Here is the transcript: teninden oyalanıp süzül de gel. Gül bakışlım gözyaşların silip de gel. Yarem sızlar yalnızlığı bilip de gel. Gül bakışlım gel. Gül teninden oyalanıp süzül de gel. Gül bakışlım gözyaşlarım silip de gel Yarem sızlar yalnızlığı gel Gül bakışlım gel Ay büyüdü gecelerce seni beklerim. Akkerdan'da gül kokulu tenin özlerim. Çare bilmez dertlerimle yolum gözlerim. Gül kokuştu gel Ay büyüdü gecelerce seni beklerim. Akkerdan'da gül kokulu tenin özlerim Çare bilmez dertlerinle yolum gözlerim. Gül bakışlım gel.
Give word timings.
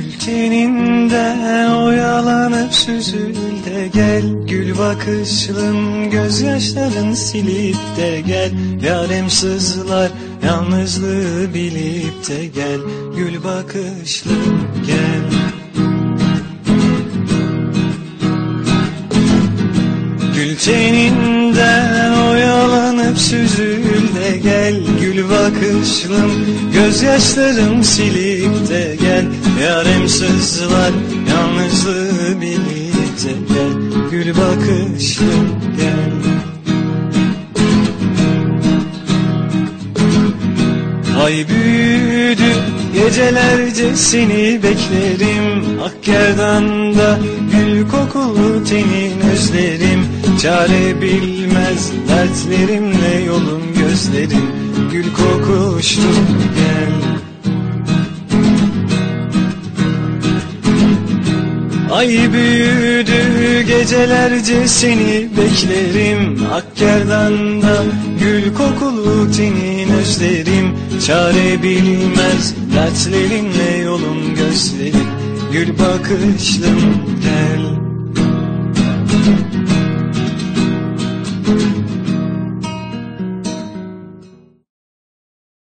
teninden 0.00 1.70
oyalanıp 1.70 2.74
süzül 2.74 3.34
de 3.66 3.88
gel. 3.94 4.22
Gül 4.48 4.78
bakışlım 4.78 6.10
gözyaşların 6.10 7.12
silip 7.14 7.76
de 7.96 8.20
gel. 8.26 8.52
Yarem 8.82 9.30
sızlar 9.30 10.10
yalnızlığı 10.44 11.54
bilip 11.54 12.28
de 12.28 12.46
gel. 12.46 12.80
Gül 13.16 13.44
bakışlım 13.44 14.68
gel. 14.86 15.22
Gül 20.34 20.56
teninden 20.56 22.12
oyalanıp 22.12 23.18
süzül 23.18 24.14
de 24.14 24.38
gel. 24.42 24.80
Gül 25.00 25.30
bakışlım 25.30 26.32
gözyaşlarım 26.72 27.84
silip 27.84 28.68
de 28.68 28.91
gel 29.62 29.68
Yarem 29.68 30.08
sızlar 30.08 30.92
yalnızlığı 31.30 32.40
gel 33.48 33.72
Gül 34.10 34.34
bakışlım 34.36 35.60
gel 35.76 36.12
Ay 41.24 41.48
büyüdü 41.48 42.52
gecelerce 42.94 43.96
seni 43.96 44.62
beklerim. 44.62 45.80
Akkerdan'da 45.84 47.18
gül 47.52 47.88
kokulu 47.88 48.64
tenin 48.64 49.20
özlerim. 49.32 50.06
Çare 50.42 51.02
bilmez 51.02 51.92
dertlerimle 52.08 53.24
yolum 53.26 53.62
gözlerim. 53.78 54.50
Gül 54.92 55.06
kokuştu 55.12 56.08
gel 56.56 57.12
Ay 61.92 62.32
büyüdü 62.32 63.62
gecelerce 63.66 64.68
seni 64.68 65.28
beklerim. 65.36 66.46
Akkerdan'da 66.52 67.82
gül 68.20 68.54
kokulu 68.54 69.30
tenin 69.36 69.90
özlerim 69.90 70.76
Çare 71.06 71.62
bilmez 71.62 72.54
dertlerinle 72.74 73.76
yolum 73.84 74.34
gözlerim. 74.34 75.08
Gül 75.52 75.68
bakışlım 75.78 76.80
gel. 77.22 77.82